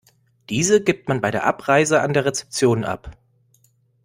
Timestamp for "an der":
2.01-2.25